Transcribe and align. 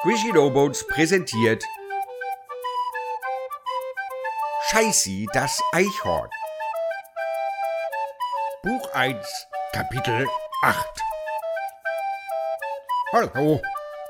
Squishy 0.00 0.32
No 0.32 0.50
Bones 0.50 0.86
präsentiert 0.86 1.64
Scheißi, 4.68 5.26
das 5.32 5.58
Eichhorn. 5.72 6.28
Buch 8.62 8.92
1, 8.92 9.48
Kapitel 9.72 10.26
8. 10.62 10.86
Hallo, 13.12 13.60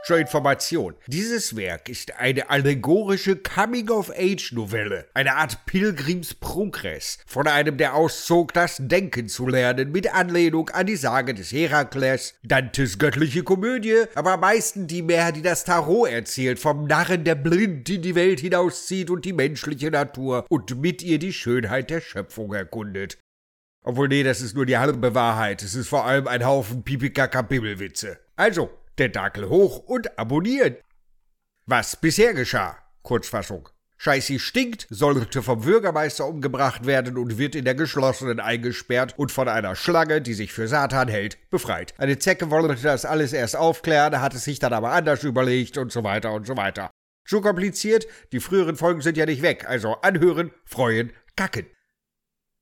zur 0.06 0.18
Information. 0.18 0.94
Dieses 1.08 1.56
Werk 1.56 1.88
ist 1.88 2.16
eine 2.18 2.48
allegorische 2.48 3.34
Coming-of-Age-Novelle, 3.34 5.08
eine 5.14 5.34
Art 5.34 5.66
Pilgrims-Progress 5.66 7.18
von 7.26 7.48
einem, 7.48 7.76
der 7.76 7.94
auszog, 7.96 8.52
das 8.52 8.76
Denken 8.78 9.28
zu 9.28 9.48
lernen, 9.48 9.90
mit 9.90 10.14
Anlehnung 10.14 10.70
an 10.70 10.86
die 10.86 10.94
Sage 10.94 11.34
des 11.34 11.50
Herakles, 11.50 12.34
Dantes 12.44 13.00
göttliche 13.00 13.42
Komödie, 13.42 14.04
aber 14.14 14.34
am 14.34 14.40
meisten 14.40 14.86
die 14.86 15.02
mehr, 15.02 15.32
die 15.32 15.42
das 15.42 15.64
Tarot 15.64 16.08
erzählt, 16.08 16.60
vom 16.60 16.86
Narren, 16.86 17.24
der 17.24 17.34
blind 17.34 17.88
in 17.88 18.02
die 18.02 18.14
Welt 18.14 18.38
hinauszieht 18.38 19.10
und 19.10 19.24
die 19.24 19.32
menschliche 19.32 19.90
Natur 19.90 20.46
und 20.48 20.80
mit 20.80 21.02
ihr 21.02 21.18
die 21.18 21.32
Schönheit 21.32 21.90
der 21.90 22.00
Schöpfung 22.00 22.54
erkundet. 22.54 23.18
Obwohl, 23.82 24.06
nee, 24.06 24.22
das 24.22 24.40
ist 24.40 24.54
nur 24.54 24.66
die 24.66 24.78
halbe 24.78 25.14
Wahrheit. 25.14 25.62
Es 25.62 25.74
ist 25.74 25.88
vor 25.88 26.04
allem 26.04 26.28
ein 26.28 26.44
Haufen 26.44 26.84
Pipika-Bibelwitze. 26.84 28.18
Also, 28.36 28.70
Tentakel 28.96 29.48
hoch 29.48 29.78
und 29.78 30.18
abonnieren. 30.18 30.76
Was 31.66 31.96
bisher 31.96 32.34
geschah? 32.34 32.78
Kurzfassung. 33.02 33.68
Scheißi 33.98 34.38
stinkt, 34.38 34.86
sollte 34.90 35.42
vom 35.42 35.62
Bürgermeister 35.62 36.26
umgebracht 36.26 36.84
werden 36.84 37.16
und 37.16 37.38
wird 37.38 37.54
in 37.54 37.64
der 37.64 37.74
geschlossenen 37.74 38.40
eingesperrt 38.40 39.14
und 39.16 39.32
von 39.32 39.48
einer 39.48 39.74
Schlange, 39.74 40.20
die 40.20 40.34
sich 40.34 40.52
für 40.52 40.68
Satan 40.68 41.08
hält, 41.08 41.38
befreit. 41.50 41.94
Eine 41.96 42.18
Zecke 42.18 42.50
wollte 42.50 42.80
das 42.82 43.06
alles 43.06 43.32
erst 43.32 43.56
aufklären, 43.56 44.20
hat 44.20 44.34
es 44.34 44.44
sich 44.44 44.58
dann 44.58 44.74
aber 44.74 44.90
anders 44.92 45.24
überlegt 45.24 45.78
und 45.78 45.92
so 45.92 46.04
weiter 46.04 46.32
und 46.32 46.46
so 46.46 46.56
weiter. 46.56 46.90
Zu 47.26 47.40
kompliziert, 47.40 48.06
die 48.32 48.40
früheren 48.40 48.76
Folgen 48.76 49.00
sind 49.00 49.16
ja 49.16 49.26
nicht 49.26 49.42
weg, 49.42 49.64
also 49.66 49.94
anhören, 50.02 50.52
freuen, 50.66 51.12
kacken. 51.34 51.66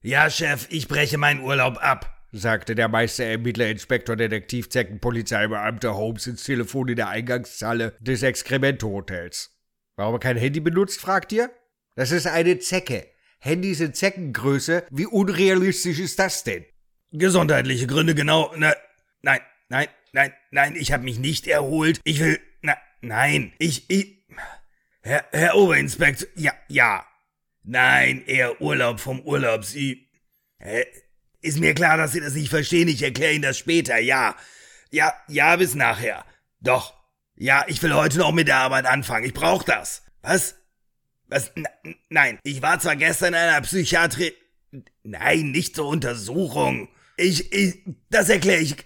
Ja, 0.03 0.31
Chef, 0.31 0.69
ich 0.70 0.87
breche 0.87 1.19
meinen 1.19 1.41
Urlaub 1.41 1.78
ab 1.83 2.14
sagte 2.35 2.75
der 2.75 2.89
Meisterermittler, 2.89 3.69
Inspektor, 3.69 4.17
Detektiv, 4.17 4.69
Zecken, 4.69 4.99
Polizeibeamter 4.99 5.95
Holmes 5.95 6.27
ins 6.27 6.43
Telefon 6.43 6.89
in 6.89 6.97
der 6.97 7.09
Eingangshalle 7.09 7.97
des 8.01 8.23
Exkremento-Hotels. 8.23 9.51
Warum 9.97 10.19
kein 10.19 10.37
Handy 10.37 10.61
benutzt, 10.61 11.01
fragt 11.01 11.33
ihr? 11.33 11.51
Das 11.95 12.11
ist 12.11 12.27
eine 12.27 12.59
Zecke. 12.59 13.07
Handys 13.39 13.81
in 13.81 13.95
Zeckengröße. 13.95 14.85
Wie 14.91 15.07
unrealistisch 15.07 16.01
ist 16.01 16.19
das 16.19 16.43
denn? 16.43 16.65
Gesundheitliche 17.12 17.87
Gründe, 17.87 18.15
genau. 18.15 18.53
Na, 18.57 18.75
nein, 19.23 19.41
nein, 19.69 19.87
nein, 20.12 20.33
nein, 20.51 20.75
ich 20.75 20.93
habe 20.93 21.05
mich 21.05 21.19
nicht 21.19 21.47
erholt. 21.47 22.01
Ich 22.03 22.19
will. 22.19 22.41
Na, 22.62 22.77
nein, 23.01 23.53
ich, 23.59 23.89
ich. 23.89 24.25
Herr, 25.03 25.25
Herr 25.31 25.55
Oberinspektor, 25.57 26.27
ja, 26.35 26.53
ja. 26.69 27.07
Nein, 27.62 28.25
eher 28.27 28.61
Urlaub 28.61 28.99
vom 28.99 29.21
Urlaub. 29.21 29.65
Sie. 29.65 30.09
Hä? 30.59 30.85
Ist 31.45 31.61
mir 31.61 31.75
klar, 31.75 31.98
dass 31.98 32.12
Sie 32.12 32.20
das 32.20 32.33
nicht 32.33 32.48
verstehen. 32.48 32.89
Ich 32.89 33.03
erkläre 33.03 33.34
Ihnen 33.34 33.42
das 33.42 33.59
später. 33.59 33.98
Ja. 33.98 34.34
Ja, 34.91 35.12
ja, 35.28 35.56
bis 35.56 35.75
nachher. 35.75 36.25
Doch. 36.61 36.95
Ja, 37.37 37.67
ich 37.69 37.83
will 37.83 37.92
heute 37.92 38.17
noch 38.17 38.33
mit 38.33 38.48
der 38.48 38.56
Arbeit 38.56 38.87
anfangen. 38.87 39.27
Ich 39.27 39.34
brauche 39.34 39.67
das. 39.67 40.05
Was? 40.22 40.56
Was? 41.27 41.48
N 41.55 41.67
nein. 42.09 42.39
Ich 42.45 42.62
war 42.62 42.81
zwar 42.81 42.97
gestern 42.97 43.34
in 43.34 43.41
einer 43.41 43.61
Psychiatrie. 43.61 44.33
Nein, 45.03 45.50
nicht 45.50 45.77
zur 45.77 45.87
Untersuchung. 45.89 46.89
Ich, 47.19 47.53
ich, 47.53 47.83
das 48.09 48.31
erkläre 48.31 48.62
ich. 48.62 48.77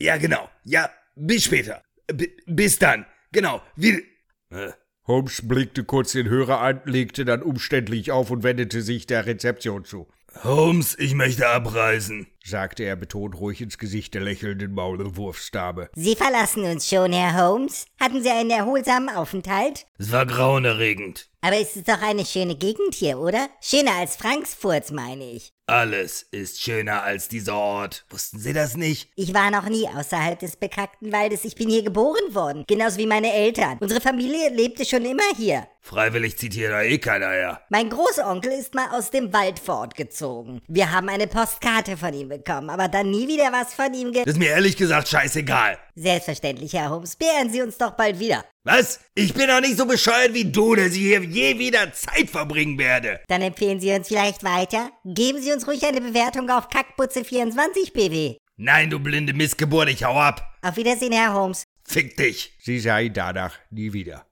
Ja, 0.00 0.16
genau. 0.16 0.50
Ja, 0.64 0.90
bis 1.14 1.44
später. 1.44 1.80
B 2.12 2.28
bis 2.46 2.80
dann. 2.80 3.06
Genau. 3.30 3.62
Wie. 3.76 4.04
Äh. 4.50 4.72
Holmes 5.06 5.46
blickte 5.46 5.84
kurz 5.84 6.12
den 6.12 6.28
Hörer 6.28 6.60
an, 6.60 6.80
legte 6.86 7.24
dann 7.24 7.42
umständlich 7.42 8.10
auf 8.10 8.30
und 8.30 8.42
wendete 8.42 8.82
sich 8.82 9.06
der 9.06 9.26
Rezeption 9.26 9.84
zu. 9.84 10.08
Holmes, 10.44 10.96
ich 10.98 11.14
möchte 11.14 11.48
abreisen, 11.48 12.26
sagte 12.44 12.84
er 12.84 12.96
betont 12.96 13.38
ruhig 13.38 13.60
ins 13.60 13.78
Gesicht 13.78 14.14
der 14.14 14.22
lächelnden 14.22 14.72
Maulwurfsdame. 14.72 15.90
Sie 15.94 16.16
verlassen 16.16 16.64
uns 16.64 16.88
schon, 16.88 17.12
Herr 17.12 17.36
Holmes. 17.36 17.86
Hatten 18.00 18.22
Sie 18.22 18.30
einen 18.30 18.50
erholsamen 18.50 19.08
Aufenthalt? 19.10 19.86
Es 19.98 20.12
war 20.12 20.26
grauenerregend. 20.26 21.28
Aber 21.42 21.56
es 21.56 21.76
ist 21.76 21.88
doch 21.88 22.00
eine 22.00 22.24
schöne 22.24 22.54
Gegend 22.54 22.94
hier, 22.94 23.18
oder? 23.18 23.48
Schöner 23.60 23.94
als 23.94 24.16
Frankfurt, 24.16 24.92
meine 24.92 25.30
ich. 25.30 25.52
Alles 25.70 26.26
ist 26.32 26.60
schöner 26.60 27.04
als 27.04 27.28
dieser 27.28 27.54
Ort. 27.54 28.04
Wussten 28.10 28.40
Sie 28.40 28.52
das 28.52 28.76
nicht? 28.76 29.08
Ich 29.14 29.32
war 29.34 29.52
noch 29.52 29.68
nie 29.68 29.86
außerhalb 29.86 30.36
des 30.36 30.56
bekackten 30.56 31.12
Waldes. 31.12 31.44
Ich 31.44 31.54
bin 31.54 31.68
hier 31.68 31.84
geboren 31.84 32.34
worden. 32.34 32.64
Genauso 32.66 32.98
wie 32.98 33.06
meine 33.06 33.32
Eltern. 33.32 33.78
Unsere 33.78 34.00
Familie 34.00 34.50
lebte 34.50 34.84
schon 34.84 35.04
immer 35.04 35.22
hier. 35.36 35.68
Freiwillig 35.80 36.36
zieht 36.36 36.54
hier 36.54 36.70
da 36.70 36.82
eh 36.82 36.98
keiner 36.98 37.30
her. 37.30 37.60
Mein 37.68 37.88
Großonkel 37.88 38.52
ist 38.52 38.74
mal 38.74 38.88
aus 38.90 39.10
dem 39.10 39.32
Wald 39.32 39.58
fortgezogen. 39.58 40.60
Wir 40.68 40.92
haben 40.92 41.08
eine 41.08 41.26
Postkarte 41.26 41.96
von 41.96 42.12
ihm 42.12 42.28
bekommen, 42.28 42.68
aber 42.68 42.88
dann 42.88 43.10
nie 43.10 43.28
wieder 43.28 43.50
was 43.52 43.72
von 43.72 43.94
ihm 43.94 44.12
ge... 44.12 44.24
Das 44.24 44.34
ist 44.34 44.38
mir 44.38 44.50
ehrlich 44.50 44.76
gesagt 44.76 45.08
scheißegal. 45.08 45.78
Selbstverständlich, 46.00 46.72
Herr 46.72 46.88
Holmes. 46.88 47.14
Beehren 47.14 47.50
Sie 47.50 47.60
uns 47.60 47.76
doch 47.76 47.90
bald 47.90 48.18
wieder. 48.18 48.42
Was? 48.64 49.00
Ich 49.14 49.34
bin 49.34 49.48
doch 49.48 49.60
nicht 49.60 49.76
so 49.76 49.84
bescheuert 49.84 50.32
wie 50.32 50.50
du, 50.50 50.74
dass 50.74 50.92
ich 50.92 50.98
hier 50.98 51.22
je 51.22 51.58
wieder 51.58 51.92
Zeit 51.92 52.30
verbringen 52.30 52.78
werde. 52.78 53.20
Dann 53.28 53.42
empfehlen 53.42 53.80
Sie 53.80 53.92
uns 53.92 54.08
vielleicht 54.08 54.42
weiter. 54.42 54.90
Geben 55.04 55.42
Sie 55.42 55.52
uns 55.52 55.66
ruhig 55.66 55.84
eine 55.84 56.00
Bewertung 56.00 56.48
auf 56.48 56.70
Kackputze24 56.70 57.92
BW. 57.92 58.36
Nein, 58.56 58.88
du 58.88 58.98
blinde 58.98 59.34
Missgeburt, 59.34 59.90
ich 59.90 60.04
hau 60.04 60.18
ab. 60.18 60.42
Auf 60.62 60.76
Wiedersehen, 60.76 61.12
Herr 61.12 61.34
Holmes. 61.34 61.64
Fick 61.84 62.16
dich. 62.16 62.56
Sie 62.62 62.78
ihn 62.78 63.12
danach 63.12 63.58
nie 63.70 63.92
wieder. 63.92 64.24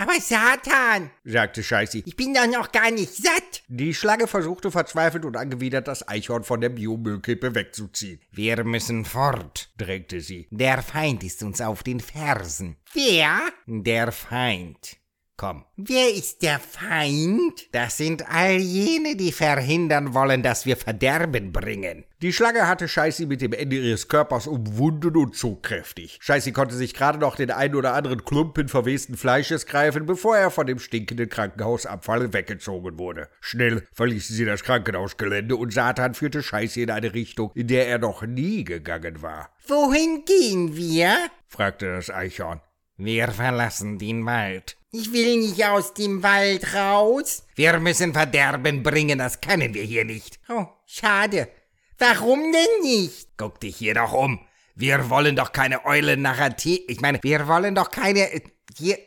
Aber 0.00 0.18
Satan, 0.18 1.10
sagte 1.24 1.62
Scheißi, 1.62 2.04
ich 2.06 2.16
bin 2.16 2.32
doch 2.32 2.46
noch 2.46 2.72
gar 2.72 2.90
nicht 2.90 3.14
satt. 3.14 3.62
Die 3.68 3.92
Schlange 3.92 4.26
versuchte 4.26 4.70
verzweifelt 4.70 5.26
und 5.26 5.36
angewidert 5.36 5.88
das 5.88 6.08
Eichhorn 6.08 6.42
von 6.42 6.62
der 6.62 6.70
Biomüllkippe 6.70 7.54
wegzuziehen. 7.54 8.18
Wir 8.32 8.64
müssen 8.64 9.04
fort, 9.04 9.68
drängte 9.76 10.22
sie. 10.22 10.48
Der 10.50 10.82
Feind 10.82 11.22
ist 11.22 11.42
uns 11.42 11.60
auf 11.60 11.82
den 11.82 12.00
Fersen. 12.00 12.76
Wer? 12.94 13.40
Der 13.66 14.10
Feind. 14.10 14.96
Komm. 15.40 15.64
Wer 15.78 16.14
ist 16.14 16.42
der 16.42 16.58
Feind? 16.58 17.72
Das 17.72 17.96
sind 17.96 18.28
all 18.30 18.56
jene, 18.58 19.16
die 19.16 19.32
verhindern 19.32 20.12
wollen, 20.12 20.42
dass 20.42 20.66
wir 20.66 20.76
Verderben 20.76 21.50
bringen. 21.50 22.04
Die 22.20 22.34
Schlange 22.34 22.68
hatte 22.68 22.88
Scheißi 22.88 23.24
mit 23.24 23.40
dem 23.40 23.54
Ende 23.54 23.76
ihres 23.76 24.08
Körpers 24.08 24.46
umwunden 24.46 25.16
und 25.16 25.34
zog 25.34 25.62
kräftig. 25.62 26.18
Scheißi 26.20 26.52
konnte 26.52 26.74
sich 26.74 26.92
gerade 26.92 27.18
noch 27.18 27.36
den 27.36 27.50
einen 27.50 27.74
oder 27.74 27.94
anderen 27.94 28.22
Klumpen 28.22 28.68
verwesten 28.68 29.16
Fleisches 29.16 29.64
greifen, 29.64 30.04
bevor 30.04 30.36
er 30.36 30.50
von 30.50 30.66
dem 30.66 30.78
stinkenden 30.78 31.30
Krankenhausabfall 31.30 32.34
weggezogen 32.34 32.98
wurde. 32.98 33.30
Schnell 33.40 33.88
verließen 33.94 34.36
sie 34.36 34.44
das 34.44 34.62
Krankenhausgelände 34.62 35.56
und 35.56 35.72
Satan 35.72 36.12
führte 36.12 36.42
Scheißi 36.42 36.82
in 36.82 36.90
eine 36.90 37.14
Richtung, 37.14 37.50
in 37.54 37.68
der 37.68 37.88
er 37.88 37.96
noch 37.96 38.20
nie 38.26 38.64
gegangen 38.64 39.22
war. 39.22 39.48
Wohin 39.66 40.22
gehen 40.26 40.76
wir? 40.76 41.16
fragte 41.46 41.86
das 41.86 42.10
Eichhorn. 42.10 42.60
Wir 42.98 43.28
verlassen 43.28 43.98
den 43.98 44.26
Wald. 44.26 44.76
Ich 44.92 45.12
will 45.12 45.36
nicht 45.36 45.64
aus 45.64 45.94
dem 45.94 46.24
Wald 46.24 46.74
raus. 46.74 47.44
Wir 47.54 47.78
müssen 47.78 48.12
Verderben 48.12 48.82
bringen, 48.82 49.18
das 49.18 49.40
können 49.40 49.72
wir 49.72 49.84
hier 49.84 50.04
nicht. 50.04 50.40
Oh, 50.48 50.66
schade. 50.84 51.48
Warum 51.96 52.40
denn 52.50 52.82
nicht? 52.82 53.28
Guck 53.36 53.60
dich 53.60 53.76
hier 53.76 53.94
doch 53.94 54.12
um. 54.12 54.40
Wir 54.74 55.08
wollen 55.08 55.36
doch 55.36 55.52
keine 55.52 55.84
Eulen-Narrativ. 55.84 56.80
Ich 56.88 57.00
meine, 57.00 57.20
wir 57.22 57.46
wollen 57.46 57.76
doch 57.76 57.92
keine. 57.92 58.32
Äh, 58.32 58.40
hier. 58.76 58.98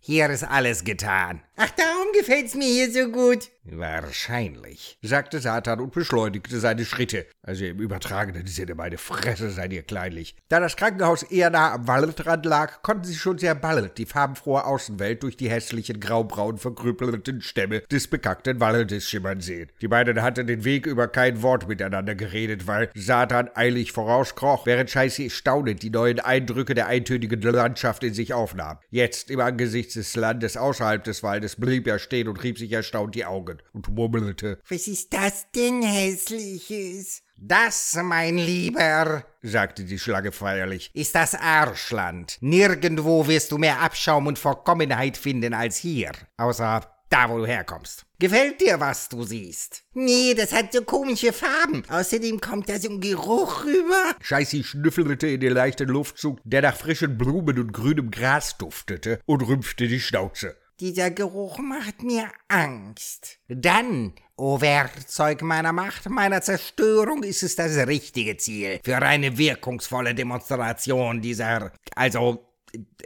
Hier 0.00 0.28
ist 0.28 0.44
alles 0.44 0.84
getan. 0.84 1.42
Ach, 1.56 1.70
darum 1.70 2.06
gefällt's 2.14 2.54
mir 2.54 2.64
hier 2.64 2.90
so 2.90 3.10
gut. 3.10 3.50
Wahrscheinlich, 3.64 4.98
sagte 5.02 5.38
Satan 5.38 5.80
und 5.80 5.92
beschleunigte 5.92 6.58
seine 6.58 6.84
Schritte. 6.84 7.26
Also 7.42 7.64
im 7.64 7.78
übertragenen 7.78 8.46
Sinne, 8.46 8.74
meine 8.74 8.98
Fresse 8.98 9.50
seid 9.50 9.72
ihr 9.72 9.82
kleinlich. 9.82 10.34
Da 10.48 10.58
das 10.58 10.76
Krankenhaus 10.76 11.22
eher 11.22 11.50
nah 11.50 11.74
am 11.74 11.86
Waldrand 11.86 12.44
lag, 12.44 12.82
konnten 12.82 13.04
sie 13.04 13.14
schon 13.14 13.38
sehr 13.38 13.54
bald 13.54 13.98
die 13.98 14.06
farbenfrohe 14.06 14.64
Außenwelt 14.64 15.22
durch 15.22 15.36
die 15.36 15.48
hässlichen 15.48 16.00
graubraun 16.00 16.58
verkrüppelten 16.58 17.40
Stämme 17.40 17.80
des 17.82 18.08
bekackten 18.08 18.58
Waldes 18.58 19.08
schimmern 19.08 19.40
sehen. 19.40 19.70
Die 19.80 19.88
beiden 19.88 20.22
hatten 20.22 20.48
den 20.48 20.64
Weg 20.64 20.86
über 20.86 21.06
kein 21.06 21.42
Wort 21.42 21.68
miteinander 21.68 22.16
geredet, 22.16 22.66
weil 22.66 22.90
Satan 22.94 23.48
eilig 23.54 23.92
vorauskroch, 23.92 24.66
während 24.66 24.90
Scheiße 24.90 25.30
staunend 25.30 25.84
die 25.84 25.90
neuen 25.90 26.18
Eindrücke 26.18 26.74
der 26.74 26.88
eintönigen 26.88 27.40
Landschaft 27.42 28.02
in 28.02 28.14
sich 28.14 28.32
aufnahm. 28.32 28.78
Jetzt 28.90 29.30
im 29.30 29.38
Angesicht 29.38 29.94
des 29.94 30.16
Landes 30.16 30.56
außerhalb 30.56 31.04
des 31.04 31.22
Waldes 31.22 31.41
blieb 31.56 31.86
er 31.86 31.98
stehen 31.98 32.28
und 32.28 32.42
rieb 32.42 32.58
sich 32.58 32.72
erstaunt 32.72 33.14
die 33.14 33.24
Augen 33.24 33.58
und 33.72 33.88
murmelte. 33.88 34.58
Was 34.68 34.86
ist 34.86 35.12
das 35.12 35.46
denn 35.54 35.82
Hässliches? 35.82 37.22
Das, 37.36 37.98
mein 38.02 38.38
Lieber, 38.38 39.24
sagte 39.42 39.84
die 39.84 39.98
Schlange 39.98 40.32
feierlich, 40.32 40.90
ist 40.94 41.14
das 41.14 41.34
Arschland. 41.34 42.38
Nirgendwo 42.40 43.26
wirst 43.26 43.50
du 43.50 43.58
mehr 43.58 43.80
Abschaum 43.80 44.28
und 44.28 44.38
Vorkommenheit 44.38 45.16
finden 45.16 45.52
als 45.52 45.76
hier. 45.76 46.12
Außer 46.36 46.82
da 47.12 47.28
wo 47.28 47.38
du 47.38 47.46
herkommst. 47.46 48.06
Gefällt 48.18 48.60
dir, 48.62 48.80
was 48.80 49.08
du 49.08 49.22
siehst? 49.22 49.82
Nee, 49.92 50.32
das 50.34 50.52
hat 50.52 50.72
so 50.72 50.82
komische 50.82 51.32
Farben. 51.32 51.82
Außerdem 51.88 52.40
kommt 52.40 52.68
da 52.70 52.78
so 52.78 52.88
ein 52.88 53.00
Geruch 53.00 53.64
rüber. 53.64 54.14
Scheißi 54.20 54.64
schnüffelte 54.64 55.26
in 55.26 55.40
den 55.40 55.52
leichten 55.52 55.88
Luftzug, 55.88 56.38
der 56.44 56.62
nach 56.62 56.76
frischen 56.76 57.18
Blumen 57.18 57.58
und 57.58 57.72
grünem 57.72 58.10
Gras 58.10 58.56
duftete, 58.56 59.20
und 59.26 59.42
rümpfte 59.42 59.88
die 59.88 60.00
Schnauze. 60.00 60.56
Dieser 60.82 61.12
Geruch 61.12 61.60
macht 61.60 62.02
mir 62.02 62.28
Angst. 62.48 63.38
Dann, 63.46 64.14
o 64.34 64.60
Werkzeug 64.60 65.40
meiner 65.42 65.72
Macht, 65.72 66.10
meiner 66.10 66.42
Zerstörung, 66.42 67.22
ist 67.22 67.44
es 67.44 67.54
das 67.54 67.86
richtige 67.86 68.36
Ziel 68.36 68.80
für 68.82 68.96
eine 68.96 69.38
wirkungsvolle 69.38 70.12
Demonstration 70.12 71.20
dieser, 71.20 71.70
also, 71.94 72.48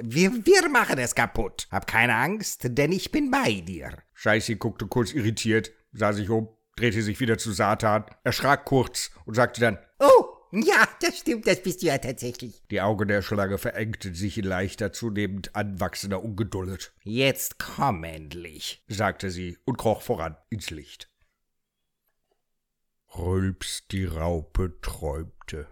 wir, 0.03 0.47
wir 0.47 0.71
machen 0.71 0.99
es 0.99 1.15
kaputt. 1.15 1.69
Hab 1.71 1.87
keine 1.87 2.15
Angst, 2.15 2.63
denn 2.65 2.93
ich 2.93 3.13
bin 3.13 3.31
bei 3.31 3.61
dir. 3.61 3.91
Scheißi 4.15 4.57
guckte 4.57 4.87
kurz 4.87 5.13
irritiert, 5.13 5.71
sah 5.93 6.15
sich 6.15 6.31
um, 6.31 6.49
drehte 6.77 7.03
sich 7.03 7.21
wieder 7.21 7.37
zu 7.37 7.53
Satan, 7.53 8.07
erschrak 8.25 8.65
kurz 8.65 9.11
und 9.27 9.35
sagte 9.35 9.61
dann, 9.61 9.79
Oh, 9.99 10.36
ja, 10.65 10.89
das 11.01 11.19
stimmt, 11.19 11.47
das 11.47 11.63
bist 11.63 11.83
du 11.83 11.87
ja 11.87 11.99
tatsächlich. 11.99 12.63
die 12.71 12.81
Augen 12.81 13.09
der 13.09 13.23
Schlange 13.23 13.59
verengten 13.59 14.15
sich 14.15 14.39
in 14.39 14.45
leichter, 14.45 14.93
zunehmend 14.93 15.55
anwachsender 15.55 16.23
Ungeduld. 16.23 16.93
Jetzt 17.03 17.59
komm 17.59 18.05
endlich. 18.05 18.83
sagte 18.89 19.31
sie 19.31 19.59
und 19.65 19.77
kroch 19.77 20.03
voran 20.03 20.37
ins 20.51 20.71
Licht. 20.71 21.11
Rülps 23.17 23.87
die 23.91 24.05
Raupe 24.05 24.79
träumte. 24.83 25.69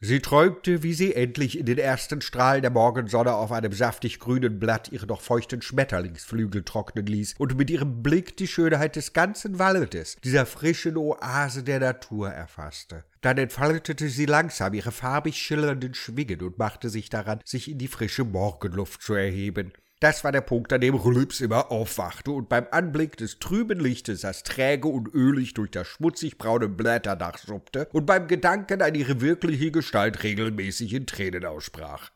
Sie 0.00 0.20
träumte, 0.20 0.84
wie 0.84 0.94
sie 0.94 1.12
endlich 1.12 1.58
in 1.58 1.66
den 1.66 1.78
ersten 1.78 2.20
Strahlen 2.20 2.62
der 2.62 2.70
Morgensonne 2.70 3.34
auf 3.34 3.50
einem 3.50 3.72
saftig 3.72 4.20
grünen 4.20 4.60
Blatt 4.60 4.92
ihre 4.92 5.06
noch 5.06 5.20
feuchten 5.20 5.60
Schmetterlingsflügel 5.60 6.62
trocknen 6.62 7.06
ließ 7.06 7.34
und 7.36 7.56
mit 7.56 7.68
ihrem 7.68 8.00
Blick 8.00 8.36
die 8.36 8.46
Schönheit 8.46 8.94
des 8.94 9.12
ganzen 9.12 9.58
Waldes, 9.58 10.16
dieser 10.22 10.46
frischen 10.46 10.96
Oase 10.96 11.64
der 11.64 11.80
Natur 11.80 12.30
erfasste. 12.30 13.04
Dann 13.22 13.38
entfaltete 13.38 14.08
sie 14.08 14.26
langsam 14.26 14.72
ihre 14.72 14.92
farbig 14.92 15.36
schillernden 15.36 15.94
Schwingen 15.94 16.42
und 16.42 16.58
machte 16.58 16.90
sich 16.90 17.10
daran, 17.10 17.40
sich 17.44 17.68
in 17.68 17.78
die 17.78 17.88
frische 17.88 18.22
Morgenluft 18.22 19.02
zu 19.02 19.14
erheben. 19.14 19.72
Das 20.00 20.22
war 20.22 20.30
der 20.30 20.42
Punkt, 20.42 20.72
an 20.72 20.80
dem 20.80 20.94
Rülps 20.94 21.40
immer 21.40 21.72
aufwachte 21.72 22.30
und 22.30 22.48
beim 22.48 22.68
Anblick 22.70 23.16
des 23.16 23.40
trüben 23.40 23.80
Lichtes, 23.80 24.20
das 24.20 24.44
träge 24.44 24.86
und 24.86 25.12
ölig 25.12 25.54
durch 25.54 25.72
das 25.72 25.88
schmutzig 25.88 26.38
braune 26.38 26.68
Blätterdach 26.68 27.38
suppte 27.38 27.88
und 27.92 28.06
beim 28.06 28.28
Gedanken 28.28 28.80
an 28.80 28.94
ihre 28.94 29.20
wirkliche 29.20 29.72
Gestalt 29.72 30.22
regelmäßig 30.22 30.94
in 30.94 31.06
Tränen 31.06 31.44
aussprach. 31.44 32.12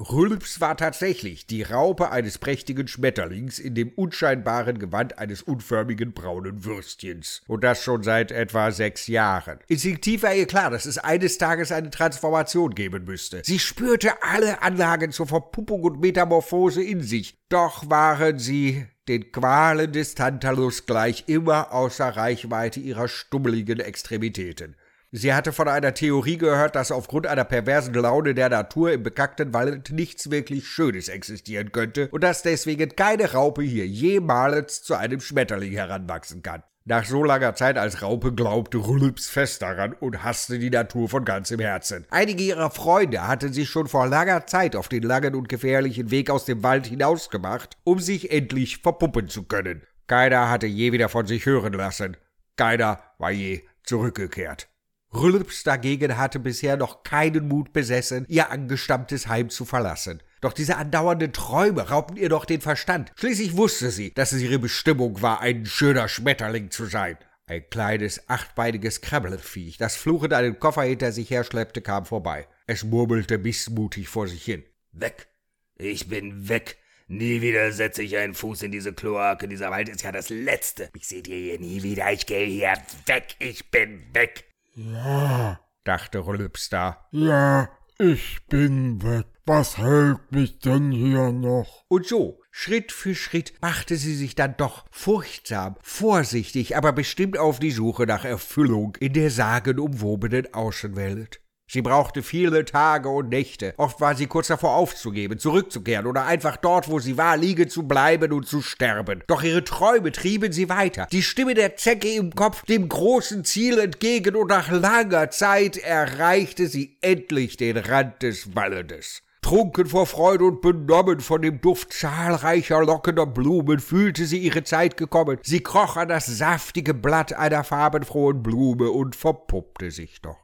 Rülps 0.00 0.60
war 0.60 0.76
tatsächlich 0.76 1.46
die 1.46 1.62
Raupe 1.62 2.10
eines 2.10 2.38
prächtigen 2.38 2.88
Schmetterlings 2.88 3.58
in 3.58 3.74
dem 3.74 3.90
unscheinbaren 3.90 4.78
Gewand 4.78 5.18
eines 5.18 5.42
unförmigen 5.42 6.12
braunen 6.12 6.64
Würstchens. 6.64 7.42
Und 7.46 7.62
das 7.62 7.82
schon 7.82 8.02
seit 8.02 8.32
etwa 8.32 8.72
sechs 8.72 9.06
Jahren. 9.06 9.58
Instinktiv 9.68 10.22
war 10.22 10.34
ihr 10.34 10.46
klar, 10.46 10.70
dass 10.70 10.86
es 10.86 10.98
eines 10.98 11.38
Tages 11.38 11.70
eine 11.70 11.90
Transformation 11.90 12.74
geben 12.74 13.04
müsste. 13.04 13.42
Sie 13.44 13.58
spürte 13.58 14.22
alle 14.22 14.62
Anlagen 14.62 15.12
zur 15.12 15.26
Verpuppung 15.26 15.82
und 15.82 16.00
Metamorphose 16.00 16.82
in 16.82 17.02
sich. 17.02 17.38
Doch 17.48 17.88
waren 17.88 18.38
sie 18.38 18.86
den 19.08 19.30
Qualen 19.30 19.92
des 19.92 20.14
Tantalus 20.14 20.86
gleich 20.86 21.24
immer 21.26 21.72
außer 21.72 22.08
Reichweite 22.08 22.80
ihrer 22.80 23.08
stummeligen 23.08 23.80
Extremitäten. 23.80 24.76
Sie 25.14 25.34
hatte 25.34 25.52
von 25.52 25.68
einer 25.68 25.92
Theorie 25.92 26.38
gehört, 26.38 26.74
dass 26.74 26.90
aufgrund 26.90 27.26
einer 27.26 27.44
perversen 27.44 27.92
Laune 27.92 28.32
der 28.32 28.48
Natur 28.48 28.92
im 28.92 29.02
bekackten 29.02 29.52
Wald 29.52 29.90
nichts 29.90 30.30
wirklich 30.30 30.66
Schönes 30.66 31.10
existieren 31.10 31.70
könnte 31.70 32.08
und 32.08 32.24
dass 32.24 32.40
deswegen 32.40 32.96
keine 32.96 33.32
Raupe 33.32 33.62
hier 33.62 33.86
jemals 33.86 34.82
zu 34.82 34.94
einem 34.94 35.20
Schmetterling 35.20 35.72
heranwachsen 35.72 36.42
kann. 36.42 36.62
Nach 36.86 37.04
so 37.04 37.22
langer 37.22 37.54
Zeit 37.54 37.76
als 37.76 38.00
Raupe 38.00 38.32
glaubte 38.32 38.78
Rülps 38.78 39.28
fest 39.28 39.60
daran 39.60 39.92
und 39.92 40.24
hasste 40.24 40.58
die 40.58 40.70
Natur 40.70 41.10
von 41.10 41.26
ganzem 41.26 41.60
Herzen. 41.60 42.06
Einige 42.08 42.42
ihrer 42.42 42.70
Freunde 42.70 43.28
hatten 43.28 43.52
sich 43.52 43.68
schon 43.68 43.88
vor 43.88 44.06
langer 44.06 44.46
Zeit 44.46 44.74
auf 44.74 44.88
den 44.88 45.02
langen 45.02 45.34
und 45.34 45.50
gefährlichen 45.50 46.10
Weg 46.10 46.30
aus 46.30 46.46
dem 46.46 46.62
Wald 46.62 46.86
hinausgemacht, 46.86 47.76
um 47.84 47.98
sich 47.98 48.32
endlich 48.32 48.78
verpuppen 48.78 49.28
zu 49.28 49.42
können. 49.42 49.82
Keiner 50.06 50.48
hatte 50.48 50.66
je 50.66 50.90
wieder 50.92 51.10
von 51.10 51.26
sich 51.26 51.44
hören 51.44 51.74
lassen. 51.74 52.16
Keiner 52.56 52.98
war 53.18 53.30
je 53.30 53.60
zurückgekehrt. 53.84 54.71
Rülps 55.14 55.62
dagegen 55.62 56.16
hatte 56.16 56.38
bisher 56.38 56.76
noch 56.76 57.02
keinen 57.02 57.48
Mut 57.48 57.72
besessen, 57.72 58.24
ihr 58.28 58.50
angestammtes 58.50 59.28
Heim 59.28 59.50
zu 59.50 59.64
verlassen. 59.64 60.22
Doch 60.40 60.52
diese 60.52 60.76
andauernden 60.76 61.32
Träume 61.32 61.88
raubten 61.88 62.16
ihr 62.16 62.28
doch 62.28 62.44
den 62.44 62.60
Verstand. 62.60 63.12
Schließlich 63.16 63.56
wusste 63.56 63.90
sie, 63.90 64.12
dass 64.14 64.32
es 64.32 64.42
ihre 64.42 64.58
Bestimmung 64.58 65.22
war, 65.22 65.40
ein 65.40 65.66
schöner 65.66 66.08
Schmetterling 66.08 66.70
zu 66.70 66.86
sein. 66.86 67.18
Ein 67.46 67.68
kleines, 67.68 68.28
achtbeiniges 68.30 69.02
Krabbelviech, 69.02 69.76
das 69.76 69.96
fluchend 69.96 70.32
einen 70.32 70.58
Koffer 70.58 70.82
hinter 70.82 71.12
sich 71.12 71.30
herschleppte, 71.30 71.82
kam 71.82 72.06
vorbei. 72.06 72.46
Es 72.66 72.84
murmelte 72.84 73.38
missmutig 73.38 74.08
vor 74.08 74.28
sich 74.28 74.44
hin. 74.44 74.64
Weg. 74.92 75.28
Ich 75.76 76.08
bin 76.08 76.48
weg. 76.48 76.78
Nie 77.08 77.42
wieder 77.42 77.70
setze 77.72 78.02
ich 78.02 78.16
einen 78.16 78.34
Fuß 78.34 78.62
in 78.62 78.72
diese 78.72 78.92
Kloake. 78.92 79.46
Dieser 79.46 79.70
Wald 79.70 79.88
ist 79.88 80.02
ja 80.02 80.12
das 80.12 80.30
Letzte. 80.30 80.88
Ich 80.94 81.06
seht 81.06 81.28
ihr 81.28 81.36
hier 81.36 81.58
nie 81.58 81.82
wieder. 81.82 82.10
Ich 82.12 82.26
gehe 82.26 82.46
hier 82.46 82.74
weg. 83.06 83.36
Ich 83.38 83.70
bin 83.70 84.02
weg. 84.14 84.44
Ja, 84.74 85.60
dachte 85.84 86.26
Rülps 86.26 86.70
da. 86.70 87.06
Ja, 87.10 87.68
ich 87.98 88.38
bin 88.48 89.02
weg. 89.02 89.26
Was 89.44 89.76
hält 89.76 90.30
mich 90.30 90.60
denn 90.60 90.92
hier 90.92 91.32
noch? 91.32 91.84
Und 91.88 92.06
so, 92.06 92.40
Schritt 92.52 92.92
für 92.92 93.14
Schritt, 93.14 93.54
machte 93.60 93.96
sie 93.96 94.14
sich 94.14 94.34
dann 94.34 94.56
doch 94.56 94.84
furchtsam, 94.92 95.76
vorsichtig, 95.82 96.76
aber 96.76 96.92
bestimmt 96.92 97.36
auf 97.36 97.58
die 97.58 97.72
Suche 97.72 98.06
nach 98.06 98.24
Erfüllung 98.24 98.96
in 99.00 99.14
der 99.14 99.30
sagenumwobenen 99.30 100.54
Außenwelt. 100.54 101.41
Sie 101.72 101.80
brauchte 101.80 102.22
viele 102.22 102.66
Tage 102.66 103.08
und 103.08 103.30
Nächte. 103.30 103.72
Oft 103.78 103.98
war 103.98 104.14
sie 104.14 104.26
kurz 104.26 104.48
davor 104.48 104.74
aufzugeben, 104.76 105.38
zurückzukehren 105.38 106.06
oder 106.06 106.26
einfach 106.26 106.58
dort, 106.58 106.90
wo 106.90 106.98
sie 106.98 107.16
war, 107.16 107.38
liegen 107.38 107.70
zu 107.70 107.88
bleiben 107.88 108.30
und 108.34 108.46
zu 108.46 108.60
sterben. 108.60 109.24
Doch 109.26 109.42
ihre 109.42 109.64
Träume 109.64 110.12
trieben 110.12 110.52
sie 110.52 110.68
weiter. 110.68 111.06
Die 111.10 111.22
Stimme 111.22 111.54
der 111.54 111.76
Zecke 111.76 112.12
im 112.12 112.34
Kopf 112.34 112.62
dem 112.66 112.90
großen 112.90 113.46
Ziel 113.46 113.78
entgegen 113.78 114.36
und 114.36 114.48
nach 114.48 114.70
langer 114.70 115.30
Zeit 115.30 115.78
erreichte 115.78 116.66
sie 116.66 116.98
endlich 117.00 117.56
den 117.56 117.78
Rand 117.78 118.22
des 118.22 118.54
Waldes. 118.54 119.22
Trunken 119.40 119.86
vor 119.86 120.04
Freude 120.04 120.44
und 120.44 120.60
benommen 120.60 121.20
von 121.20 121.40
dem 121.40 121.62
Duft 121.62 121.94
zahlreicher 121.94 122.84
lockender 122.84 123.24
Blumen 123.24 123.80
fühlte 123.80 124.26
sie 124.26 124.40
ihre 124.40 124.62
Zeit 124.64 124.98
gekommen. 124.98 125.38
Sie 125.42 125.62
kroch 125.62 125.96
an 125.96 126.08
das 126.08 126.26
saftige 126.26 126.92
Blatt 126.92 127.32
einer 127.32 127.64
farbenfrohen 127.64 128.42
Blume 128.42 128.90
und 128.90 129.16
verpuppte 129.16 129.90
sich 129.90 130.20
dort. 130.20 130.36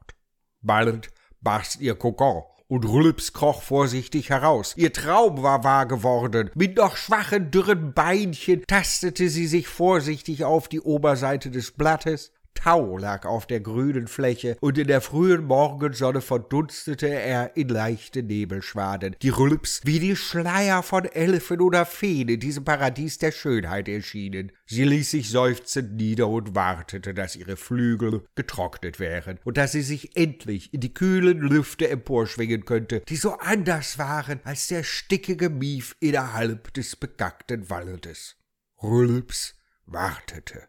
Bald 0.62 1.10
barst 1.40 1.80
ihr 1.80 1.94
Kokon 1.94 2.42
und 2.68 2.84
Rülps 2.84 3.32
kroch 3.32 3.62
vorsichtig 3.62 4.30
heraus. 4.30 4.74
Ihr 4.76 4.92
Traum 4.92 5.42
war 5.42 5.64
wahr 5.64 5.86
geworden. 5.86 6.50
Mit 6.54 6.76
noch 6.76 6.96
schwachen, 6.96 7.50
dürren 7.50 7.94
Beinchen 7.94 8.62
tastete 8.66 9.30
sie 9.30 9.46
sich 9.46 9.66
vorsichtig 9.66 10.44
auf 10.44 10.68
die 10.68 10.80
Oberseite 10.80 11.50
des 11.50 11.72
Blattes. 11.72 12.32
Tau 12.58 12.98
lag 12.98 13.24
auf 13.24 13.46
der 13.46 13.60
grünen 13.60 14.08
Fläche, 14.08 14.56
und 14.60 14.78
in 14.78 14.88
der 14.88 15.00
frühen 15.00 15.44
Morgensonne 15.44 16.20
verdunstete 16.20 17.06
er 17.06 17.56
in 17.56 17.68
leichte 17.68 18.24
Nebelschwaden, 18.24 19.14
die 19.22 19.28
Rülps 19.28 19.82
wie 19.84 20.00
die 20.00 20.16
Schleier 20.16 20.82
von 20.82 21.04
Elfen 21.04 21.60
oder 21.60 21.86
Feen 21.86 22.28
in 22.28 22.40
diesem 22.40 22.64
Paradies 22.64 23.18
der 23.18 23.30
Schönheit 23.30 23.88
erschienen. 23.88 24.50
Sie 24.66 24.82
ließ 24.82 25.12
sich 25.12 25.30
seufzend 25.30 25.94
nieder 25.94 26.26
und 26.26 26.56
wartete, 26.56 27.14
dass 27.14 27.36
ihre 27.36 27.56
Flügel 27.56 28.24
getrocknet 28.34 28.98
wären 28.98 29.38
und 29.44 29.56
dass 29.56 29.70
sie 29.70 29.82
sich 29.82 30.16
endlich 30.16 30.74
in 30.74 30.80
die 30.80 30.92
kühlen 30.92 31.38
Lüfte 31.38 31.88
emporschwingen 31.88 32.64
könnte, 32.64 33.02
die 33.08 33.16
so 33.16 33.34
anders 33.38 33.98
waren 33.98 34.40
als 34.42 34.66
der 34.66 34.82
stickige 34.82 35.48
Mief 35.48 35.94
innerhalb 36.00 36.74
des 36.74 36.96
bekackten 36.96 37.70
Waldes. 37.70 38.34
Rülps 38.82 39.54
wartete. 39.86 40.66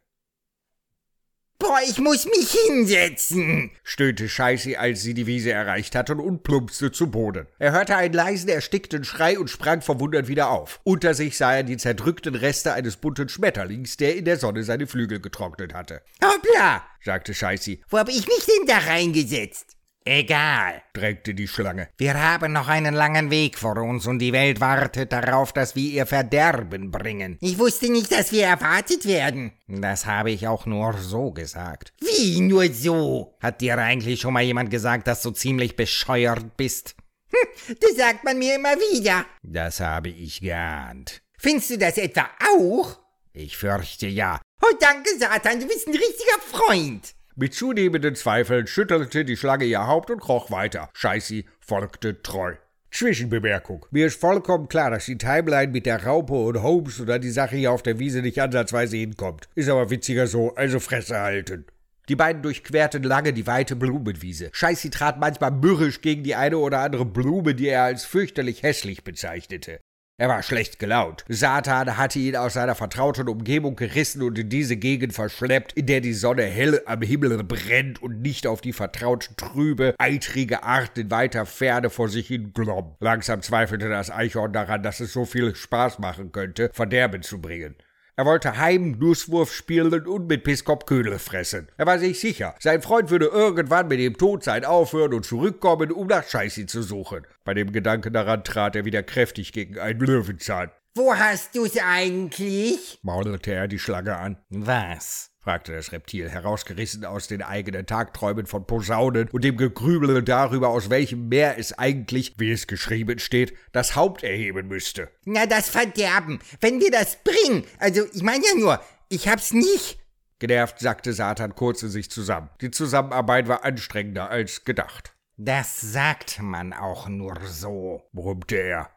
Boah, 1.60 1.80
ich 1.86 1.98
muss 2.00 2.26
mich 2.26 2.52
hinsetzen. 2.52 3.72
stöhnte 3.84 4.30
Scheißi, 4.30 4.78
als 4.78 5.02
sie 5.02 5.14
die 5.14 5.28
Wiese 5.28 5.52
erreicht 5.52 5.94
hatten 5.94 6.20
und 6.22 6.44
plumpste 6.44 6.92
zu 6.92 7.12
Boden. 7.12 7.48
Er 7.60 7.74
hörte 7.74 7.98
einen 7.98 8.14
leisen, 8.14 8.48
erstickten 8.48 9.04
Schrei 9.04 9.38
und 9.38 9.50
sprang 9.50 9.82
verwundert 9.82 10.30
wieder 10.30 10.50
auf. 10.52 10.80
Unter 10.86 11.14
sich 11.14 11.38
sah 11.38 11.54
er 11.54 11.64
die 11.64 11.76
zerdrückten 11.78 12.36
Reste 12.36 12.74
eines 12.74 12.96
bunten 12.96 13.28
Schmetterlings, 13.28 13.98
der 13.98 14.16
in 14.16 14.24
der 14.24 14.38
Sonne 14.38 14.64
seine 14.64 14.88
Flügel 14.88 15.20
getrocknet 15.20 15.74
hatte. 15.74 16.02
Hoppla, 16.24 16.82
sagte 17.04 17.34
Scheißi. 17.34 17.84
wo 17.90 17.98
hab 17.98 18.08
ich 18.08 18.26
mich 18.26 18.46
denn 18.46 18.66
da 18.68 18.78
reingesetzt? 18.78 19.76
Egal. 20.06 20.82
drängte 20.94 21.34
die 21.34 21.48
Schlange. 21.48 21.90
Wir 21.98 22.20
haben 22.20 22.54
noch 22.54 22.68
einen 22.68 22.94
langen 22.94 23.30
Weg 23.30 23.58
vor 23.58 23.78
uns 23.78 24.08
und 24.08 24.20
die 24.20 24.34
Welt 24.34 24.60
wartet 24.60 25.12
darauf, 25.12 25.54
dass 25.54 25.76
wir 25.76 25.92
ihr 25.92 26.06
Verderben 26.06 26.90
bringen. 26.90 27.38
Ich 27.42 27.60
wusste 27.60 27.92
nicht, 27.92 28.12
dass 28.12 28.32
wir 28.32 28.46
erwartet 28.46 29.06
werden. 29.06 29.52
Das 29.68 30.06
habe 30.06 30.32
ich 30.32 30.48
auch 30.48 30.66
nur 30.66 30.94
so 30.98 31.32
gesagt. 31.32 31.94
Wie 32.00 32.40
nur 32.42 32.72
so? 32.74 33.36
Hat 33.40 33.62
dir 33.62 33.78
eigentlich 33.78 34.22
schon 34.22 34.34
mal 34.34 34.44
jemand 34.44 34.72
gesagt, 34.72 35.08
dass 35.08 35.22
du 35.22 35.32
ziemlich 35.32 35.76
bescheuert 35.76 36.58
bist? 36.58 36.96
Hm, 37.32 37.78
das 37.80 37.96
sagt 37.96 38.24
man 38.24 38.40
mir 38.40 38.56
immer 38.56 38.76
wieder. 38.76 39.26
Das 39.44 39.80
habe 39.80 40.10
ich 40.10 40.42
geahnt. 40.42 41.22
Findest 41.38 41.70
du 41.70 41.78
das 41.78 41.98
etwa 41.98 42.28
auch? 42.56 43.00
Ich 43.34 43.58
fürchte 43.58 44.08
ja. 44.08 44.42
Oh, 44.62 44.76
danke, 44.80 45.12
Satan, 45.18 45.60
du 45.60 45.68
bist 45.68 45.88
ein 45.88 45.94
richtiger 45.94 46.40
Freund. 46.52 47.14
Mit 47.42 47.54
zunehmenden 47.54 48.16
Zweifeln 48.16 48.68
schüttelte 48.68 49.24
die 49.24 49.38
Schlange 49.38 49.64
ihr 49.64 49.88
Haupt 49.88 50.12
und 50.12 50.20
kroch 50.20 50.52
weiter. 50.52 50.90
Scheißi 50.92 51.46
folgte 51.62 52.22
treu. 52.22 52.56
Zwischenbemerkung. 52.92 53.86
Mir 53.92 54.08
ist 54.08 54.20
vollkommen 54.20 54.68
klar, 54.68 54.92
dass 54.92 55.06
die 55.06 55.18
Timeline 55.18 55.72
mit 55.72 55.86
der 55.86 56.06
Raupe 56.06 56.34
und 56.34 56.62
Holmes 56.62 57.00
oder 57.00 57.18
die 57.18 57.30
Sache 57.30 57.56
hier 57.56 57.72
auf 57.72 57.82
der 57.82 57.98
Wiese 57.98 58.22
nicht 58.22 58.42
ansatzweise 58.42 58.98
hinkommt. 58.98 59.48
Ist 59.56 59.70
aber 59.70 59.90
witziger 59.90 60.28
so, 60.28 60.54
also 60.56 60.82
Fresse 60.82 61.18
halten. 61.18 61.64
Die 62.10 62.18
beiden 62.18 62.42
durchquerten 62.42 63.04
lange 63.04 63.32
die 63.32 63.48
weite 63.48 63.78
Blumenwiese. 63.78 64.50
Scheißi 64.52 64.90
trat 64.90 65.18
manchmal 65.18 65.52
mürrisch 65.52 66.02
gegen 66.02 66.24
die 66.24 66.36
eine 66.36 66.58
oder 66.58 66.80
andere 66.80 67.06
Blume, 67.06 67.56
die 67.56 67.70
er 67.70 67.84
als 67.84 68.04
fürchterlich 68.04 68.64
hässlich 68.64 69.06
bezeichnete. 69.06 69.80
Er 70.20 70.28
war 70.28 70.44
schlecht 70.44 70.80
gelaunt. 70.80 71.24
Satan 71.30 71.96
hatte 71.96 72.20
ihn 72.20 72.36
aus 72.36 72.56
seiner 72.56 72.76
vertrauten 72.76 73.30
Umgebung 73.30 73.78
gerissen 73.78 74.22
und 74.22 74.38
in 74.38 74.50
diese 74.50 74.76
Gegend 74.76 75.14
verschleppt, 75.14 75.72
in 75.72 75.86
der 75.86 76.02
die 76.02 76.12
Sonne 76.12 76.44
hell 76.44 76.82
am 76.86 77.02
Himmel 77.02 77.42
brennt 77.46 78.04
und 78.04 78.22
nicht 78.22 78.46
auf 78.46 78.60
die 78.60 78.74
vertraut 78.74 79.30
trübe, 79.38 79.96
eitrige 79.98 80.64
Art 80.64 80.98
in 80.98 81.10
weiter 81.10 81.46
Ferne 81.46 81.90
vor 81.90 82.10
sich 82.10 82.28
hin 82.28 82.52
glomm. 82.54 82.98
Langsam 83.00 83.42
zweifelte 83.42 83.88
das 83.88 84.12
Eichhorn 84.12 84.52
daran, 84.52 84.84
dass 84.84 85.00
es 85.00 85.14
so 85.14 85.24
viel 85.24 85.56
Spaß 85.56 86.00
machen 86.00 86.34
könnte, 86.34 86.70
Verderben 86.74 87.22
zu 87.22 87.40
bringen. 87.40 87.76
Er 88.20 88.26
wollte 88.26 88.58
heim 88.58 88.98
Nusswurf 89.00 89.54
spielen 89.54 90.06
und 90.06 90.28
mit 90.28 90.44
Piskop 90.44 90.86
Ködel 90.86 91.18
fressen. 91.20 91.70
Er 91.78 91.86
war 91.86 92.00
sich 92.00 92.20
sicher, 92.20 92.54
sein 92.60 92.82
Freund 92.82 93.12
würde 93.12 93.28
irgendwann 93.28 93.88
mit 93.88 94.02
dem 94.02 94.18
Todsein 94.18 94.66
aufhören 94.66 95.14
und 95.14 95.26
zurückkommen, 95.26 95.90
um 95.94 96.08
nach 96.08 96.28
Scheißi 96.28 96.66
zu 96.66 96.84
suchen. 96.84 97.26
Bei 97.46 97.54
dem 97.54 97.72
Gedanken 97.72 98.12
daran 98.12 98.44
trat 98.44 98.76
er 98.76 98.84
wieder 98.84 99.04
kräftig 99.04 99.54
gegen 99.54 99.80
einen 99.80 100.02
Löwenzahn. 100.02 100.70
Wo 100.96 101.16
hast 101.16 101.56
du's 101.56 101.78
eigentlich? 101.82 103.00
maulte 103.04 103.54
er 103.54 103.70
die 103.70 103.80
Schlange 103.80 104.18
an. 104.18 104.36
Was? 104.50 105.32
Fragte 105.40 105.74
das 105.74 105.92
Reptil, 105.92 106.30
herausgerissen 106.30 107.06
aus 107.06 107.28
den 107.28 107.42
eigenen 107.42 107.86
Tagträumen 107.86 108.46
von 108.46 108.66
Posaunen 108.66 109.30
und 109.30 109.44
dem 109.44 109.58
Gegrübel 109.58 110.22
darüber, 110.24 110.70
aus 110.70 110.90
welchem 110.90 111.30
Meer 111.30 111.58
es 111.58 111.78
eigentlich, 111.78 112.36
wie 112.38 112.52
es 112.52 112.68
geschrieben 112.68 113.20
steht, 113.20 113.54
das 113.72 113.96
Haupt 113.96 114.24
erheben 114.24 114.68
müsste. 114.68 115.10
Na, 115.26 115.46
das 115.46 115.70
Verderben. 115.70 116.40
Wenn 116.60 116.80
wir 116.80 116.92
das 116.92 117.18
bringen. 117.24 117.66
Also, 117.80 118.06
ich 118.14 118.22
meine 118.22 118.46
ja 118.46 118.56
nur, 118.56 118.82
ich 119.08 119.28
hab's 119.28 119.54
nicht. 119.54 120.00
Genervt 120.40 120.80
sackte 120.80 121.14
Satan 121.14 121.56
kurz 121.56 121.84
in 121.84 121.90
sich 121.90 122.12
zusammen. 122.12 122.50
Die 122.62 122.72
Zusammenarbeit 122.72 123.48
war 123.48 123.64
anstrengender 123.64 124.30
als 124.30 124.64
gedacht. 124.64 125.14
Das 125.38 125.80
sagt 125.80 126.42
man 126.42 126.74
auch 126.74 127.08
nur 127.08 127.38
so, 127.46 128.04
brummte 128.14 128.58
er. 128.58 128.90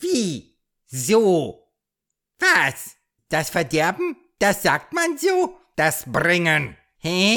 Wie? 0.00 0.56
So? 0.86 1.68
Was? 2.38 2.96
Das 3.28 3.50
Verderben? 3.50 4.16
Das 4.38 4.62
sagt 4.62 4.92
man 4.92 5.18
so? 5.18 5.58
Das 5.76 6.04
Bringen. 6.06 6.76
Hä? 6.98 7.36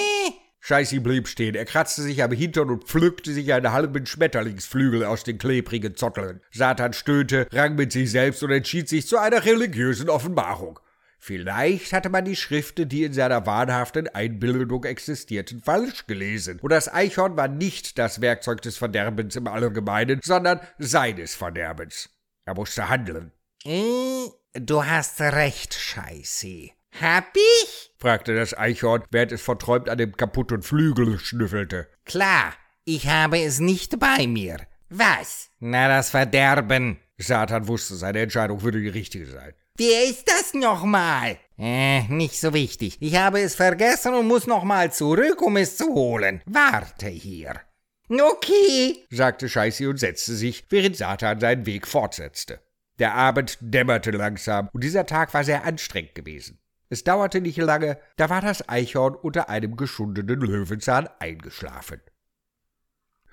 Scheißi 0.59 0.99
blieb 0.99 1.27
stehen. 1.27 1.55
Er 1.55 1.65
kratzte 1.65 2.03
sich 2.03 2.21
am 2.21 2.31
Hintern 2.31 2.69
und 2.69 2.83
pflückte 2.83 3.33
sich 3.33 3.51
einen 3.51 3.71
halben 3.71 4.05
Schmetterlingsflügel 4.05 5.05
aus 5.05 5.23
den 5.23 5.37
klebrigen 5.37 5.95
Zotteln. 5.95 6.41
Satan 6.51 6.93
stöhnte, 6.93 7.47
rang 7.51 7.75
mit 7.75 7.91
sich 7.91 8.11
selbst 8.11 8.43
und 8.43 8.51
entschied 8.51 8.89
sich 8.89 9.07
zu 9.07 9.17
einer 9.17 9.45
religiösen 9.45 10.09
Offenbarung. 10.09 10.79
Vielleicht 11.19 11.93
hatte 11.93 12.09
man 12.09 12.25
die 12.25 12.35
Schriften, 12.35 12.87
die 12.87 13.05
in 13.05 13.13
seiner 13.13 13.45
wahnhaften 13.47 14.07
Einbildung 14.07 14.83
existierten, 14.83 15.61
falsch 15.63 16.05
gelesen. 16.05 16.59
Und 16.61 16.71
das 16.71 16.93
Eichhorn 16.93 17.37
war 17.37 17.47
nicht 17.47 17.97
das 17.97 18.21
Werkzeug 18.21 18.61
des 18.61 18.77
Verderbens 18.77 19.35
im 19.35 19.47
Allgemeinen, 19.47 20.19
sondern 20.23 20.59
seines 20.77 21.33
Verderbens. 21.33 22.09
Er 22.45 22.53
musste 22.53 22.87
handeln. 22.87 23.31
Äh, 23.65 24.27
du 24.53 24.85
hast 24.85 25.19
recht, 25.21 25.73
Scheiße. 25.73 26.69
Hab 26.99 27.35
ich? 27.35 27.91
fragte 27.99 28.35
das 28.35 28.57
Eichhorn, 28.57 29.03
während 29.11 29.31
es 29.31 29.41
verträumt 29.41 29.89
an 29.89 29.97
dem 29.97 30.15
kaputten 30.15 30.61
Flügel 30.61 31.19
schnüffelte. 31.19 31.87
Klar, 32.05 32.53
ich 32.85 33.07
habe 33.07 33.39
es 33.39 33.59
nicht 33.59 33.99
bei 33.99 34.27
mir. 34.27 34.59
Was? 34.89 35.49
Na, 35.59 35.87
das 35.87 36.09
Verderben. 36.09 36.99
Satan 37.17 37.67
wusste, 37.67 37.95
seine 37.95 38.19
Entscheidung 38.21 38.61
würde 38.61 38.79
die 38.79 38.89
richtige 38.89 39.25
sein. 39.25 39.53
Wer 39.75 40.05
ist 40.05 40.27
das 40.27 40.53
nochmal? 40.53 41.37
Äh, 41.57 42.03
nicht 42.07 42.39
so 42.39 42.53
wichtig. 42.53 42.97
Ich 42.99 43.15
habe 43.15 43.41
es 43.41 43.55
vergessen 43.55 44.13
und 44.13 44.27
muss 44.27 44.47
nochmal 44.47 44.91
zurück, 44.91 45.41
um 45.41 45.57
es 45.57 45.77
zu 45.77 45.93
holen. 45.93 46.41
Warte 46.45 47.07
hier. 47.07 47.61
Okay, 48.09 49.05
sagte 49.09 49.49
Scheißi 49.49 49.85
und 49.85 49.99
setzte 49.99 50.33
sich, 50.33 50.65
während 50.69 50.95
Satan 50.95 51.39
seinen 51.39 51.65
Weg 51.65 51.85
fortsetzte. 51.87 52.61
Der 52.99 53.13
Abend 53.13 53.57
dämmerte 53.59 54.11
langsam 54.11 54.69
und 54.73 54.83
dieser 54.83 55.05
Tag 55.05 55.33
war 55.33 55.43
sehr 55.43 55.65
anstrengend 55.65 56.15
gewesen. 56.15 56.59
Es 56.89 57.03
dauerte 57.03 57.41
nicht 57.41 57.57
lange, 57.57 57.99
da 58.15 58.29
war 58.29 58.41
das 58.41 58.67
Eichhorn 58.69 59.15
unter 59.15 59.49
einem 59.49 59.75
geschundenen 59.75 60.39
Löwenzahn 60.39 61.09
eingeschlafen. 61.19 62.01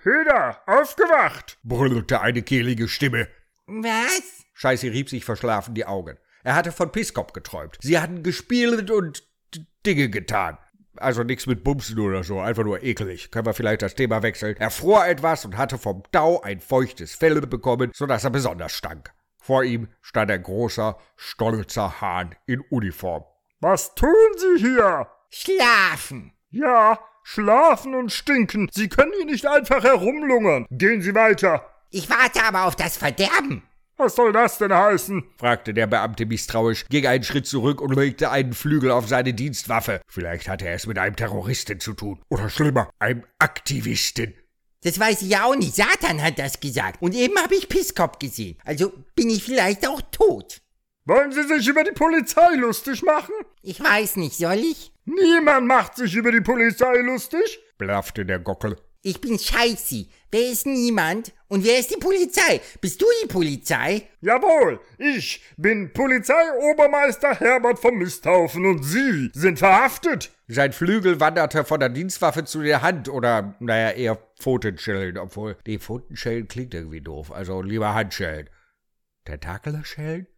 Hüder, 0.03 0.61
aufgewacht! 0.67 1.59
brüllte 1.63 2.21
eine 2.21 2.43
kehlige 2.43 2.89
Stimme. 2.89 3.29
Was? 3.67 4.45
Scheiße 4.55 4.89
rieb 4.89 5.09
sich 5.09 5.25
verschlafen 5.25 5.75
die 5.75 5.87
Augen. 5.87 6.19
Er 6.43 6.55
hatte 6.55 6.73
von 6.73 6.93
Piskop 6.93 7.33
geträumt. 7.33 7.79
Sie 7.81 7.99
hatten 7.99 8.23
gespielt 8.23 8.91
und 8.91 9.27
Dinge 9.87 10.11
getan. 10.11 10.59
Also 10.97 11.23
nichts 11.23 11.47
mit 11.47 11.65
Bumsen 11.65 11.99
oder 11.99 12.23
so, 12.23 12.41
einfach 12.41 12.65
nur 12.65 12.83
ekelig. 12.83 13.31
Können 13.31 13.47
wir 13.47 13.55
vielleicht 13.55 13.83
das 13.83 13.95
Thema 13.95 14.23
wechseln? 14.23 14.57
Er 14.59 14.71
fror 14.71 15.07
etwas 15.07 15.45
und 15.45 15.57
hatte 15.57 15.79
vom 15.79 16.03
Tau 16.13 16.41
ein 16.43 16.61
feuchtes 16.61 17.15
Fell 17.15 17.41
bekommen, 17.41 17.91
sodass 17.95 18.25
er 18.25 18.31
besonders 18.31 18.73
stank. 18.73 19.13
Vor 19.39 19.65
ihm 19.65 19.89
stand 20.03 20.31
ein 20.31 20.43
großer, 20.43 20.99
stolzer 21.17 22.01
Hahn 22.01 22.35
in 22.47 22.61
Uniform. 22.61 23.25
Was 23.61 23.95
tun 23.95 24.09
Sie 24.37 24.63
hier? 24.63 25.07
Schlafen. 25.31 26.33
Ja, 26.51 26.99
schlafen 27.23 27.95
und 27.95 28.13
stinken. 28.13 28.69
Sie 28.73 28.89
können 28.89 29.13
hier 29.17 29.27
nicht 29.27 29.47
einfach 29.47 29.83
herumlungern. 29.83 30.67
Gehen 30.71 31.03
Sie 31.03 31.15
weiter. 31.15 31.69
Ich 31.91 32.11
warte 32.11 32.45
aber 32.45 32.65
auf 32.65 32.77
das 32.77 32.97
Verderben. 32.97 33.63
Was 33.97 34.17
soll 34.17 34.33
das 34.33 34.59
denn 34.59 34.75
heißen? 34.75 35.23
fragte 35.39 35.73
der 35.73 35.87
Beamte 35.87 36.27
misstrauisch, 36.27 36.87
ging 36.89 37.07
einen 37.07 37.23
Schritt 37.23 37.47
zurück 37.47 37.81
und 37.81 37.95
legte 37.95 38.31
einen 38.31 38.53
Flügel 38.53 38.91
auf 38.91 39.07
seine 39.09 39.35
Dienstwaffe. 39.35 40.01
Vielleicht 40.09 40.49
hatte 40.49 40.67
er 40.67 40.75
es 40.75 40.87
mit 40.87 40.99
einem 40.99 41.15
Terroristen 41.15 41.79
zu 41.79 41.93
tun. 41.93 42.21
Oder 42.29 42.51
schlimmer, 42.51 42.91
einem 42.99 43.23
Aktivisten. 43.39 44.35
Das 44.83 44.99
weiß 44.99 45.23
ich 45.23 45.31
ja 45.31 45.45
auch 45.45 45.55
nicht. 45.55 45.77
Satan 45.77 46.21
hat 46.21 46.39
das 46.39 46.61
gesagt. 46.61 47.01
Und 47.01 47.15
eben 47.15 47.39
habe 47.39 47.55
ich 47.55 47.69
Pisskop 47.69 48.19
gesehen. 48.21 48.59
Also 48.65 48.93
bin 49.15 49.31
ich 49.31 49.45
vielleicht 49.45 49.89
auch 49.89 50.03
tot. 50.11 50.61
Wollen 51.07 51.33
Sie 51.33 51.43
sich 51.43 51.69
über 51.69 51.85
die 51.85 51.93
Polizei 51.93 52.55
lustig 52.55 53.03
machen? 53.03 53.35
Ich 53.61 53.79
weiß 53.79 54.17
nicht, 54.17 54.39
soll 54.39 54.57
ich? 54.57 54.91
Niemand 55.05 55.67
macht 55.67 55.97
sich 55.97 56.15
über 56.15 56.33
die 56.33 56.41
Polizei 56.41 56.97
lustig, 57.03 57.61
blaffte 57.77 58.25
der 58.25 58.39
Gockel. 58.39 58.77
Ich 59.03 59.21
bin 59.21 59.39
Scheißi. 59.39 60.09
Wer 60.31 60.51
ist 60.51 60.65
niemand? 60.65 61.35
Und 61.49 61.63
wer 61.63 61.79
ist 61.79 61.95
die 61.95 62.01
Polizei? 62.01 62.63
Bist 62.81 63.03
du 63.03 63.07
die 63.23 63.29
Polizei? 63.29 64.09
Jawohl, 64.23 64.81
ich 64.97 65.43
bin 65.59 65.93
Polizeiobermeister 65.93 67.39
Herbert 67.39 67.79
vom 67.79 67.99
Misthaufen 67.99 68.65
und 68.65 68.83
Sie 68.83 69.31
sind 69.35 69.59
verhaftet. 69.59 70.31
Sein 70.49 70.73
Flügel 70.73 71.21
wanderte 71.21 71.67
von 71.67 71.81
der 71.81 71.91
Dienstwaffe 71.91 72.47
zu 72.47 72.63
der 72.63 72.81
Hand 72.81 73.11
oder, 73.11 73.57
naja, 73.61 73.91
eher 73.91 74.17
Pfotenschellen, 74.41 75.19
obwohl, 75.19 75.59
die 75.67 75.79
Pfotenschellen 75.79 76.49
klingt 76.49 76.73
irgendwie 76.73 77.03
doof, 77.03 77.31
also 77.31 77.61
lieber 77.61 77.93
Handschellen. 77.93 78.49
Tentakelschellen? 79.27 80.29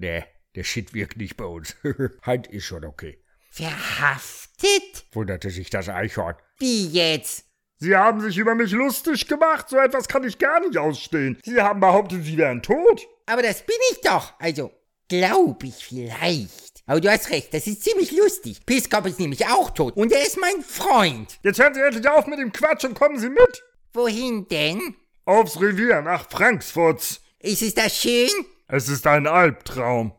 Nee, 0.00 0.24
der 0.54 0.64
Shit 0.64 0.94
wirkt 0.94 1.18
nicht 1.18 1.36
bei 1.36 1.44
uns. 1.44 1.76
Hand 2.22 2.46
ist 2.46 2.64
schon 2.64 2.86
okay. 2.86 3.22
Verhaftet? 3.50 5.04
wunderte 5.12 5.50
sich 5.50 5.68
das 5.68 5.90
Eichhorn. 5.90 6.36
Wie 6.58 6.86
jetzt? 6.86 7.44
Sie 7.76 7.94
haben 7.94 8.22
sich 8.22 8.38
über 8.38 8.54
mich 8.54 8.72
lustig 8.72 9.28
gemacht. 9.28 9.68
So 9.68 9.76
etwas 9.76 10.08
kann 10.08 10.24
ich 10.24 10.38
gar 10.38 10.60
nicht 10.60 10.78
ausstehen. 10.78 11.38
Sie 11.44 11.60
haben 11.60 11.80
behauptet, 11.80 12.24
Sie 12.24 12.38
wären 12.38 12.62
tot. 12.62 13.06
Aber 13.26 13.42
das 13.42 13.60
bin 13.66 13.76
ich 13.92 14.00
doch. 14.00 14.32
Also, 14.38 14.72
glaub 15.08 15.62
ich 15.64 15.84
vielleicht. 15.84 16.82
Aber 16.86 17.02
du 17.02 17.10
hast 17.10 17.28
recht, 17.28 17.52
das 17.52 17.66
ist 17.66 17.84
ziemlich 17.84 18.10
lustig. 18.12 18.64
Piskop 18.64 19.04
ist 19.04 19.20
nämlich 19.20 19.46
auch 19.48 19.70
tot. 19.70 19.98
Und 19.98 20.12
er 20.12 20.22
ist 20.22 20.38
mein 20.40 20.62
Freund. 20.62 21.38
Jetzt 21.42 21.60
hören 21.60 21.74
Sie 21.74 21.80
endlich 21.82 22.08
auf 22.08 22.26
mit 22.26 22.38
dem 22.38 22.52
Quatsch 22.52 22.84
und 22.84 22.94
kommen 22.94 23.18
Sie 23.18 23.28
mit. 23.28 23.62
Wohin 23.92 24.48
denn? 24.48 24.96
Aufs 25.26 25.60
Revier 25.60 26.00
nach 26.00 26.30
Frankfurt. 26.30 27.20
Ist 27.40 27.60
es 27.62 27.74
das 27.74 27.98
schön? 27.98 28.30
Es 28.72 28.88
ist 28.88 29.04
ein 29.08 29.26
Albtraum. 29.26 30.12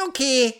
Okay. 0.00 0.54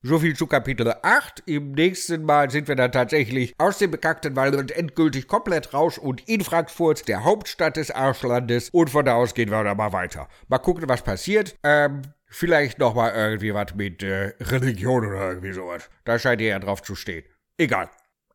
So 0.00 0.20
viel 0.20 0.36
zu 0.36 0.46
Kapitel 0.46 0.94
8. 1.02 1.42
Im 1.46 1.72
nächsten 1.72 2.22
Mal 2.22 2.50
sind 2.50 2.68
wir 2.68 2.76
dann 2.76 2.92
tatsächlich 2.92 3.52
aus 3.58 3.78
dem 3.78 3.90
bekackten 3.90 4.36
Wald 4.36 4.54
und 4.54 4.70
endgültig 4.70 5.26
komplett 5.26 5.74
raus 5.74 5.98
und 5.98 6.28
in 6.28 6.44
Frankfurt, 6.44 7.08
der 7.08 7.24
Hauptstadt 7.24 7.76
des 7.76 7.90
Arschlandes. 7.90 8.70
Und 8.70 8.90
von 8.90 9.04
da 9.04 9.14
aus 9.14 9.34
gehen 9.34 9.50
wir 9.50 9.64
dann 9.64 9.76
mal 9.76 9.92
weiter. 9.92 10.28
Mal 10.46 10.58
gucken, 10.58 10.88
was 10.88 11.02
passiert. 11.02 11.56
Ähm, 11.64 12.02
vielleicht 12.28 12.78
nochmal 12.78 13.12
irgendwie 13.14 13.52
was 13.52 13.74
mit 13.74 14.00
äh, 14.04 14.34
Religion 14.40 15.04
oder 15.04 15.30
irgendwie 15.30 15.52
sowas. 15.52 15.90
Da 16.04 16.16
scheint 16.20 16.40
ihr 16.40 16.48
ja 16.48 16.60
drauf 16.60 16.80
zu 16.80 16.94
stehen. 16.94 17.24
Egal. 17.56 17.90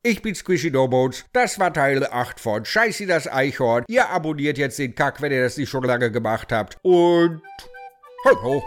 Ich 0.06 0.22
bin 0.22 0.36
Squishy 0.36 0.70
No 0.70 0.90
Bones. 0.90 1.24
Das 1.32 1.60
war 1.60 1.72
Teil 1.72 2.06
8 2.06 2.38
von 2.38 2.66
Scheißi 2.66 3.06
das 3.06 3.26
Eichhorn. 3.26 3.86
Ihr 3.88 4.10
abonniert 4.10 4.58
jetzt 4.58 4.78
den 4.78 4.96
Kack, 4.96 5.22
wenn 5.22 5.32
ihr 5.32 5.42
das 5.42 5.56
nicht 5.56 5.70
schon 5.70 5.86
lange 5.86 6.12
gemacht 6.12 6.52
habt. 6.52 6.78
Und... 6.82 7.42
Hallo. 8.26 8.62